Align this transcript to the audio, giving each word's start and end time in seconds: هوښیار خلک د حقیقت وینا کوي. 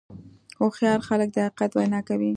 هوښیار 0.59 0.99
خلک 1.07 1.29
د 1.33 1.37
حقیقت 1.45 1.71
وینا 1.73 1.99
کوي. 2.09 2.29